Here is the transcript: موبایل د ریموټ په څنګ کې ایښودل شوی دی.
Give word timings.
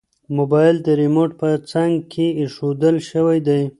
موبایل 0.37 0.75
د 0.81 0.87
ریموټ 1.01 1.31
په 1.41 1.49
څنګ 1.71 1.93
کې 2.11 2.27
ایښودل 2.39 2.95
شوی 3.09 3.37
دی. 3.47 3.61